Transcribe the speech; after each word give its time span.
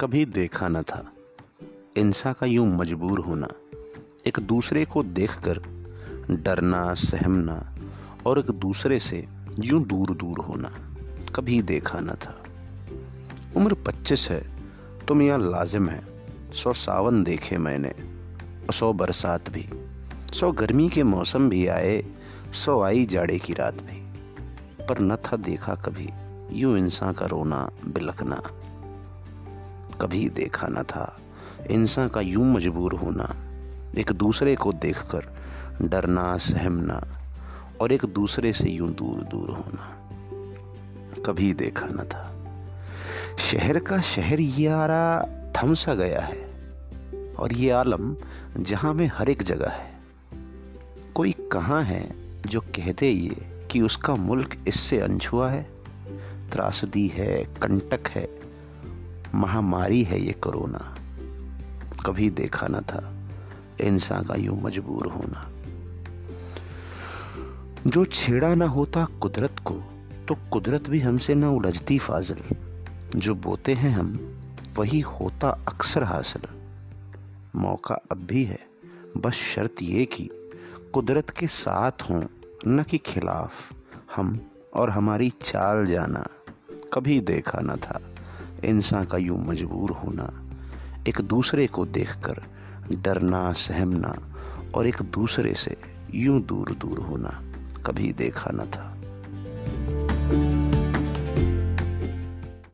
कभी 0.00 0.24
देखा 0.24 0.68
न 0.68 0.82
था। 0.82 1.12
इंसा 1.96 2.32
का 2.32 2.46
यूँ 2.46 2.66
मजबूर 2.66 3.18
होना, 3.18 3.48
एक 4.26 4.38
दूसरे 4.40 4.84
को 4.84 5.02
देखकर 5.02 5.58
डरना, 6.30 6.94
सहमना 6.94 7.76
और 8.26 8.38
एक 8.38 8.50
दूसरे 8.50 8.98
से 8.98 9.26
यूँ 9.58 9.82
दूर 9.82 10.10
दूर 10.10 10.38
होना 10.38 10.72
कभी 11.34 11.62
देखा 11.62 12.00
न 12.00 12.08
था। 12.08 12.42
उम्र 13.56 13.74
पच्चीस 13.74 14.28
है, 14.30 14.42
तुम 15.08 15.22
यहाँ 15.22 15.38
लाजिम 15.38 15.88
है। 15.88 16.04
सौ 16.52 16.72
सावन 16.72 17.22
देखे 17.24 17.58
मैंने, 17.58 17.94
सौ 18.72 18.92
बरसात 18.92 19.50
भी। 19.50 19.68
सौ 20.34 20.52
गर्मी 20.52 20.88
के 20.88 21.02
मौसम 21.02 21.48
भी 21.48 21.66
आए, 21.66 22.04
सौ 22.54 22.80
आई 22.82 23.06
जाड़े 23.06 23.38
की 23.38 23.52
रात 23.52 23.74
भी। 23.74 23.98
पर 24.86 25.00
न 25.00 25.16
था 25.16 25.36
देखा 25.36 25.74
कभी, 25.74 26.08
यूँ 26.52 26.78
इंसान 26.78 27.12
का 27.12 27.26
रोना, 27.26 27.70
बिलखना। 27.86 28.42
कभी 30.00 30.28
देखा 30.28 30.66
न 30.70 30.82
था। 30.82 31.16
इंसान 31.70 32.08
का 32.08 32.20
यूँ 32.20 32.44
मजबूर 32.44 32.94
होना, 32.94 33.36
एक 33.98 34.12
दूसरे 34.12 34.56
को 34.56 34.72
देखकर 34.72 35.36
डरना, 35.82 36.36
सहमना 36.36 37.02
और 37.80 37.92
एक 37.92 38.04
दूसरे 38.04 38.52
से 38.52 38.70
यूँ 38.70 38.88
दूर 38.88 39.22
दूर 39.22 39.50
होना 39.50 40.02
कभी 41.26 41.54
देखा 41.54 41.86
न 41.86 42.04
था। 42.04 42.32
शहर 43.38 43.78
का 43.78 44.00
शहर 44.00 44.40
यारा 44.40 45.22
थम 45.56 45.74
सा 45.74 45.94
गया 45.94 46.20
है 46.20 46.46
और 47.38 47.52
ये 47.52 47.70
आलम 47.70 48.16
जहाँ 48.56 48.94
में 48.94 49.10
हर 49.14 49.28
एक 49.28 49.42
जगह 49.42 49.68
है। 49.68 49.92
कोई 51.14 51.32
कहाँ 51.52 51.82
है 51.82 52.08
जो 52.42 52.60
कहते 52.60 53.10
ये 53.10 53.66
कि 53.70 53.80
उसका 53.80 54.16
मुल्क 54.16 54.64
इससे 54.68 55.00
अनछुआ 55.00 55.50
है? 55.50 55.62
त्रासदी 56.52 57.08
है, 57.08 57.44
कंटक 57.44 58.08
है 58.08 58.45
महामारी 59.36 60.02
है 60.02 60.20
ये 60.20 60.32
कोरोना। 60.32 60.96
कभी 62.06 62.30
देखा 62.30 62.66
न 62.66 62.80
था। 62.80 63.28
इंसान 63.80 64.22
का 64.22 64.34
यूँ 64.34 64.62
मजबूर 64.62 65.06
होना। 65.06 65.50
जो 67.86 68.04
छेड़ा 68.04 68.54
ना 68.54 68.66
होता 68.66 69.04
कुदरत 69.04 69.56
को 69.64 69.74
तो 70.28 70.34
कुदरत 70.34 70.88
भी 70.88 71.00
हमसे 71.00 71.34
ना 71.34 71.50
उलझती 71.50 71.98
फाजल। 71.98 72.36
जो 73.18 73.34
बोते 73.34 73.74
हैं 73.74 73.90
हम, 73.90 74.38
वही 74.78 75.00
होता 75.00 75.48
अक्सर 75.48 76.02
हासिल। 76.02 76.42
मौका 77.56 77.94
अब 77.94 78.16
भी 78.16 78.44
है। 78.44 78.58
बस 79.16 79.32
शर्त 79.32 79.74
ये 79.82 80.04
कि 80.04 80.30
कुदरत 80.94 81.30
के 81.30 81.46
साथ 81.46 81.92
हों, 81.92 82.24
न 82.66 82.82
कि 82.82 82.98
खिलाफ। 82.98 83.72
हम 84.16 84.40
और 84.74 84.90
हमारी 84.90 85.30
चाल 85.30 85.86
जाना। 85.86 86.26
कभी 86.92 87.20
देखा 87.20 87.58
न 87.60 87.76
था। 87.76 88.15
इंसान 88.64 89.04
का 89.04 89.18
यूँ 89.18 89.38
मजबूर 89.46 89.90
होना, 89.90 90.30
एक 91.08 91.20
दूसरे 91.20 91.66
को 91.66 91.86
देखकर 91.86 92.42
डरना, 92.92 93.52
सहमना 93.52 94.14
और 94.74 94.86
एक 94.86 95.02
दूसरे 95.02 95.54
से 95.54 95.76
यूँ 96.14 96.40
दूर 96.40 96.72
दूर 96.72 96.98
होना 96.98 97.40
कभी 97.86 98.12
देखा 98.12 98.50
न 98.54 98.66
था। 98.66 98.92